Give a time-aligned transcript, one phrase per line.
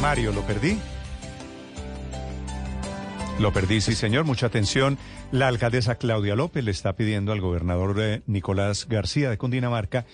[0.00, 0.78] Mario, ¿lo perdí?
[3.40, 4.24] Lo perdí, sí, señor.
[4.24, 4.98] Mucha atención.
[5.30, 10.06] La alcaldesa Claudia López le está pidiendo al gobernador eh, Nicolás García de Cundinamarca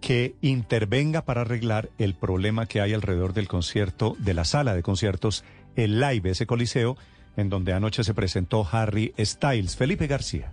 [0.00, 4.82] que intervenga para arreglar el problema que hay alrededor del concierto de la sala de
[4.82, 5.44] conciertos,
[5.76, 6.96] el Live, ese coliseo,
[7.36, 9.76] en donde anoche se presentó Harry Styles.
[9.76, 10.52] Felipe García.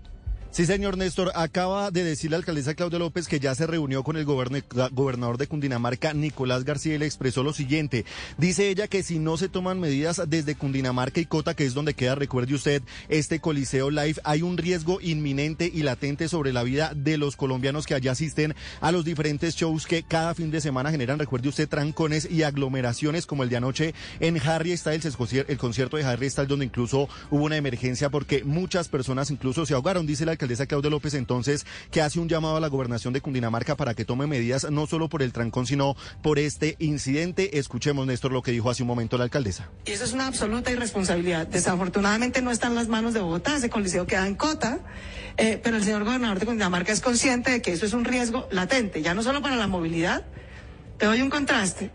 [0.55, 4.15] Sí, señor Néstor, acaba de decir la alcaldesa Claudia López que ya se reunió con
[4.15, 8.05] el gobernador de Cundinamarca, Nicolás García, y le expresó lo siguiente.
[8.37, 11.93] Dice ella que si no se toman medidas desde Cundinamarca y Cota, que es donde
[11.93, 16.93] queda, recuerde usted, este Coliseo Live, hay un riesgo inminente y latente sobre la vida
[16.95, 20.89] de los colombianos que allá asisten a los diferentes shows que cada fin de semana
[20.89, 25.97] generan, recuerde usted, trancones y aglomeraciones como el de anoche en Harry Styles, el concierto
[25.97, 30.23] de Harry Styles, donde incluso hubo una emergencia porque muchas personas incluso se ahogaron, dice
[30.23, 33.75] la alcaldesa alcaldesa Claudia López entonces que hace un llamado a la gobernación de Cundinamarca
[33.75, 37.57] para que tome medidas no solo por el trancón, sino por este incidente.
[37.57, 39.69] Escuchemos, Néstor, lo que dijo hace un momento la alcaldesa.
[39.85, 41.47] Eso es una absoluta irresponsabilidad.
[41.47, 44.79] Desafortunadamente no está en las manos de Bogotá, ese coliseo queda en Cota,
[45.37, 48.47] eh, pero el señor gobernador de Cundinamarca es consciente de que eso es un riesgo
[48.51, 50.25] latente, ya no solo para la movilidad.
[50.99, 51.89] Te doy un contraste.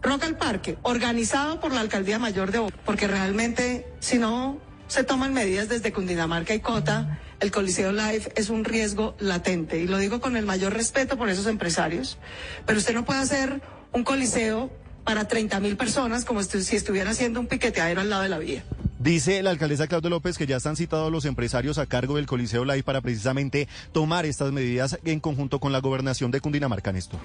[0.00, 5.04] Roca al Parque, organizado por la Alcaldía Mayor de Bogotá, porque realmente si no se
[5.04, 9.78] toman medidas desde Cundinamarca y Cota, el Coliseo Live es un riesgo latente.
[9.78, 12.18] Y lo digo con el mayor respeto por esos empresarios.
[12.66, 13.60] Pero usted no puede hacer
[13.92, 14.70] un coliseo
[15.04, 18.64] para 30 mil personas como si estuviera haciendo un piqueteadero al lado de la vía.
[18.98, 22.64] Dice la alcaldesa Claudia López que ya están citados los empresarios a cargo del Coliseo
[22.64, 27.20] Live para precisamente tomar estas medidas en conjunto con la gobernación de Cundinamarca, Néstor.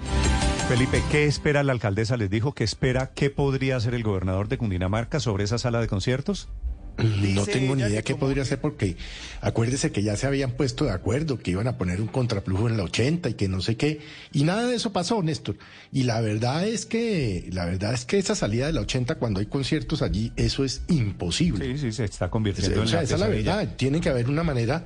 [0.70, 2.16] Felipe, ¿qué espera la alcaldesa?
[2.16, 5.88] ¿Les dijo que espera qué podría hacer el gobernador de Cundinamarca sobre esa sala de
[5.88, 6.48] conciertos?
[6.98, 8.98] No tengo ni idea qué podría ser porque
[9.42, 12.78] acuérdese que ya se habían puesto de acuerdo que iban a poner un contraplujo en
[12.78, 14.00] la 80 y que no sé qué
[14.32, 15.58] y nada de eso pasó, Néstor.
[15.92, 19.40] Y la verdad es que la verdad es que esa salida de la 80 cuando
[19.40, 21.66] hay conciertos allí eso es imposible.
[21.66, 24.30] Sí, sí, se está convirtiendo en o sea, esa es la verdad, tiene que haber
[24.30, 24.86] una manera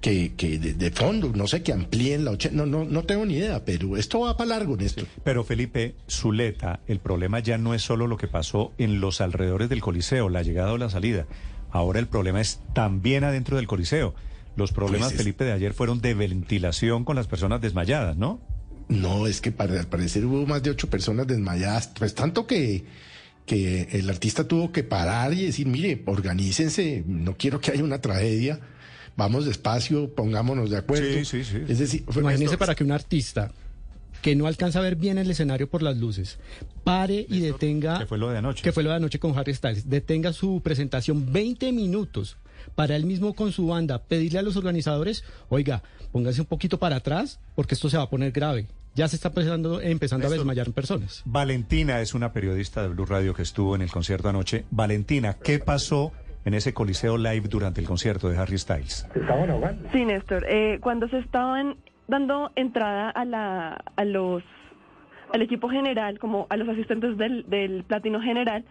[0.00, 3.34] que, que de, fondo, no sé, que amplíen la 80, no, no, no tengo ni
[3.34, 5.06] idea, pero esto va para largo, Néstor.
[5.24, 9.68] Pero Felipe, Zuleta, el problema ya no es solo lo que pasó en los alrededores
[9.68, 11.26] del Coliseo, la llegada o la salida.
[11.70, 14.14] Ahora el problema es también adentro del Coliseo.
[14.56, 18.40] Los problemas, pues Felipe, de ayer fueron de ventilación con las personas desmayadas, ¿no?
[18.88, 22.84] No, es que para, al parecer hubo más de ocho personas desmayadas, pues tanto que
[23.48, 27.98] que el artista tuvo que parar y decir, mire, organícense, no quiero que haya una
[27.98, 28.60] tragedia
[29.18, 31.12] vamos despacio, pongámonos de acuerdo.
[31.12, 31.58] Sí, sí, sí.
[31.68, 33.50] Es decir, imagínese para que un artista
[34.22, 36.38] que no alcanza a ver bien el escenario por las luces,
[36.84, 37.98] pare y detenga...
[37.98, 38.62] Que fue lo de anoche.
[38.62, 39.90] Que fue lo de anoche con Harry Styles.
[39.90, 42.36] Detenga su presentación 20 minutos
[42.74, 46.96] para él mismo con su banda pedirle a los organizadores, oiga, póngase un poquito para
[46.96, 48.68] atrás porque esto se va a poner grave.
[48.94, 51.22] Ya se está empezando, empezando a desmayar personas.
[51.24, 54.64] Valentina es una periodista de Blue Radio que estuvo en el concierto anoche.
[54.70, 56.12] Valentina, ¿qué pasó
[56.48, 59.06] en ese Coliseo Live durante el concierto de Harry Styles.
[59.92, 60.46] Sí, Néstor.
[60.48, 61.76] Eh, cuando se estaban
[62.08, 64.42] dando entrada a, la, a los
[65.34, 68.64] al equipo general, como a los asistentes del, del platino general,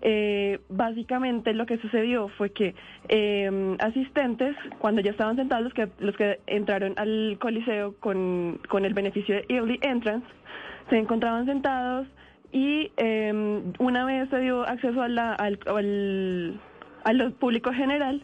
[0.00, 2.76] eh, básicamente lo que sucedió fue que
[3.08, 8.84] eh, asistentes, cuando ya estaban sentados, los que, los que entraron al coliseo con, con
[8.84, 10.26] el beneficio de early entrance,
[10.88, 12.06] se encontraban sentados
[12.52, 12.92] y
[13.80, 16.60] una vez se dio acceso a la, al, al
[17.38, 18.22] público general,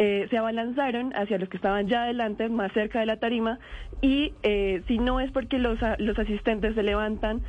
[0.00, 3.58] eh, se abalanzaron hacia los que estaban ya adelante, más cerca de la tarima,
[4.00, 7.42] y eh, si no es porque los, los asistentes se levantan,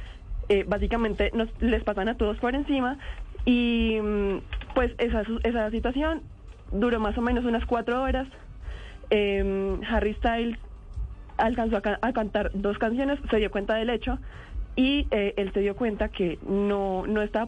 [0.50, 2.98] eh, básicamente les pasan a todos por encima,
[3.46, 4.38] y mm,
[4.74, 6.24] pues esa, esa situación
[6.72, 8.28] duró más o menos unas cuatro horas.
[9.12, 10.58] Em, Harry Styles
[11.38, 14.18] alcanzó a, cantar dos canciones, se dio cuenta del hecho,
[14.76, 17.48] y él se dio cuenta que no, no estaba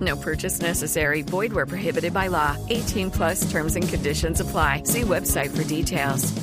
[0.00, 1.22] No purchase necessary.
[1.22, 2.56] Void where prohibited by law.
[2.68, 4.82] 18 plus terms and conditions apply.
[4.84, 6.34] See website for details.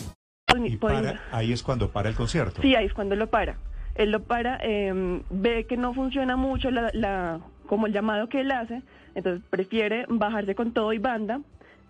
[0.57, 2.61] Y para, ahí es cuando para el concierto.
[2.61, 3.57] Sí, ahí es cuando lo para.
[3.95, 8.41] Él lo para, eh, ve que no funciona mucho la, la, como el llamado que
[8.41, 8.81] él hace,
[9.15, 11.41] entonces prefiere bajarse con todo y banda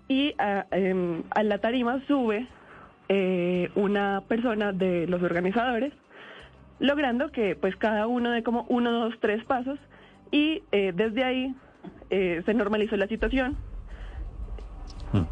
[0.07, 2.47] y a, eh, a la tarima sube
[3.09, 5.93] eh, una persona de los organizadores,
[6.79, 9.79] logrando que pues cada uno de como uno, dos, tres pasos
[10.31, 11.55] y eh, desde ahí
[12.09, 13.57] eh, se normalizó la situación.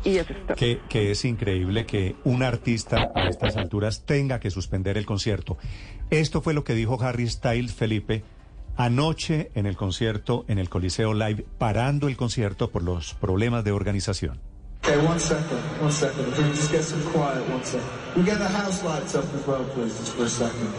[0.03, 0.55] Y eso es todo.
[0.55, 5.57] Que, que es increíble que un artista a estas alturas tenga que suspender el concierto.
[6.09, 8.23] Esto fue lo que dijo Harry Styles, Felipe,
[8.77, 13.71] anoche en el concierto en el Coliseo Live, parando el concierto por los problemas de
[13.71, 14.39] organización.
[14.85, 16.27] Okay, one second, one second.
[16.27, 17.87] If we can just get some quiet, one second.
[18.17, 20.73] We get the house lights up as well, please, just for a second.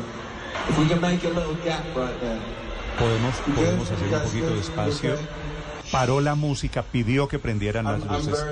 [0.69, 2.41] If we can make a little gap right there.
[2.99, 5.17] Podemos, podemos hacer un poquito de espacio.
[5.91, 8.45] Paró la música, pidió que prendieran las luces.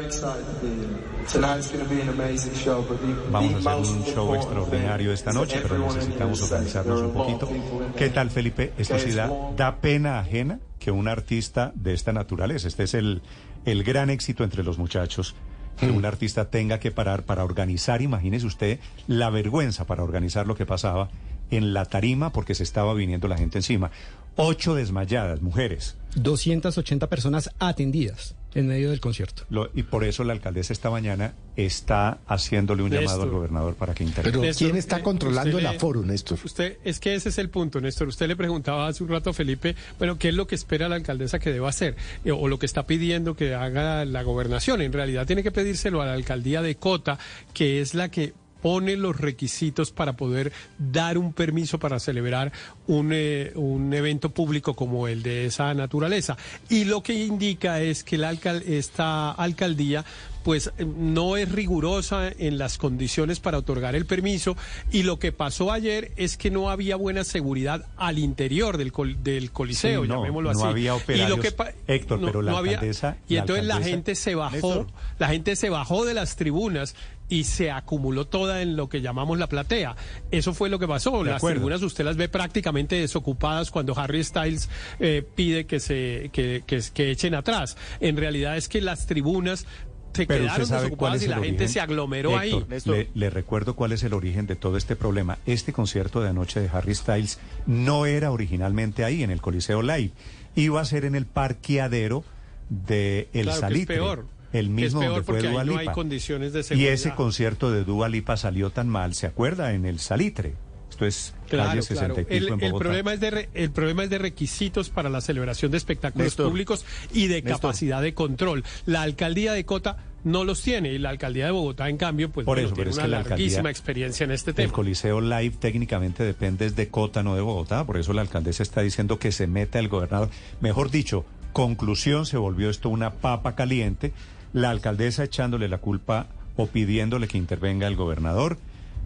[3.30, 7.48] Vamos a hacer un show extraordinario esta noche, pero necesitamos organizarnos un poquito.
[7.96, 8.72] ¿Qué tal, Felipe?
[8.78, 13.22] Esto sí da, da pena ajena que un artista de esta naturaleza, este es el,
[13.64, 15.34] el gran éxito entre los muchachos,
[15.78, 20.54] que un artista tenga que parar para organizar, imagínese usted la vergüenza para organizar lo
[20.54, 21.08] que pasaba
[21.50, 23.90] en la tarima porque se estaba viniendo la gente encima.
[24.36, 25.96] Ocho desmayadas, mujeres.
[26.14, 29.44] 280 personas atendidas en medio del concierto.
[29.48, 33.04] Lo- y por eso la alcaldesa esta mañana está haciéndole un Néstor.
[33.06, 34.30] llamado al gobernador para que intervenga.
[34.30, 36.38] Pero Néstor, ¿quién está eh, controlando el aforo, Néstor?
[36.44, 38.08] Usted, es que ese es el punto, Néstor.
[38.08, 40.96] Usted le preguntaba hace un rato a Felipe, bueno, ¿qué es lo que espera la
[40.96, 41.96] alcaldesa que deba hacer?
[42.26, 44.82] Eh, o lo que está pidiendo que haga la gobernación.
[44.82, 47.18] En realidad tiene que pedírselo a la alcaldía de Cota,
[47.54, 52.52] que es la que pone los requisitos para poder dar un permiso para celebrar
[52.86, 56.36] un, eh, un evento público como el de esa naturaleza.
[56.70, 60.04] Y lo que indica es que la alcal- esta alcaldía
[60.44, 64.56] pues no es rigurosa en las condiciones para otorgar el permiso
[64.90, 69.22] y lo que pasó ayer es que no había buena seguridad al interior del, col-
[69.22, 70.68] del coliseo, Sí, no, llamémoslo no así.
[70.68, 71.54] había y lo operarios, que
[71.86, 74.86] Héctor, pero la había- alcaldesa- y entonces la gente se bajó, Néstor.
[75.20, 76.96] la gente se bajó de las tribunas
[77.32, 79.96] y se acumuló toda en lo que llamamos la platea.
[80.30, 81.24] Eso fue lo que pasó.
[81.24, 81.56] De las acuerdo.
[81.60, 84.68] tribunas usted las ve prácticamente desocupadas cuando Harry Styles
[85.00, 87.76] eh, pide que se que, que- que echen atrás.
[88.00, 89.66] En realidad es que las tribunas
[90.12, 91.68] se Pero quedaron usted sabe cuál desocupadas es y el la gente origen.
[91.72, 92.52] se aglomeró ahí.
[92.70, 92.94] Héctor.
[92.96, 95.38] Le, le recuerdo cuál es el origen de todo este problema.
[95.46, 100.10] Este concierto de anoche de Harry Styles no era originalmente ahí, en el Coliseo Live.
[100.54, 102.24] Iba a ser en el parqueadero
[102.68, 103.94] de El Claro que es Salitre.
[103.96, 104.26] peor.
[104.52, 105.92] El mismo es peor donde fue porque ahí Dua no hay Lipa.
[105.92, 109.72] condiciones de Y ese concierto de Dua Lipa salió tan mal, ¿se acuerda?
[109.72, 110.54] En el Salitre.
[110.90, 112.14] Esto es Claro, calle claro.
[112.16, 112.84] 60 y pico El, en el Bogotá.
[112.84, 116.50] problema es de re- el problema es de requisitos para la celebración de espectáculos Néstor.
[116.50, 116.84] públicos
[117.14, 117.52] y de Néstor.
[117.62, 118.62] capacidad de control.
[118.84, 122.44] La alcaldía de Cota no los tiene y la alcaldía de Bogotá, en cambio, pues
[122.44, 124.56] Por bueno, eso, pero tiene es una que la alcaldía- larguísima experiencia en este El
[124.56, 124.72] tema.
[124.74, 127.86] Coliseo Live técnicamente depende de Cota, no de Bogotá.
[127.86, 130.28] Por eso la alcaldesa está diciendo que se meta el gobernador.
[130.60, 131.24] Mejor dicho,
[131.54, 134.12] conclusión, se volvió esto una papa caliente.
[134.52, 136.26] La alcaldesa echándole la culpa
[136.56, 138.58] o pidiéndole que intervenga el gobernador.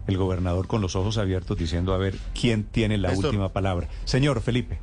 [0.07, 3.27] El gobernador con los ojos abiertos diciendo a ver quién tiene la Néstor.
[3.27, 3.87] última palabra.
[4.05, 4.79] Señor Felipe.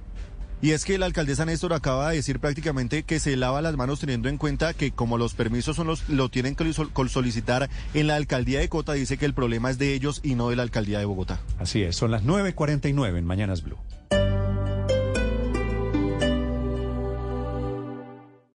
[0.62, 4.00] Y es que la alcaldesa Néstor acaba de decir prácticamente que se lava las manos
[4.00, 6.72] teniendo en cuenta que como los permisos son los lo tienen que
[7.08, 10.48] solicitar en la alcaldía de Cota, dice que el problema es de ellos y no
[10.48, 11.40] de la alcaldía de Bogotá.
[11.58, 13.76] Así es, son las 9.49 en Mañanas Blue.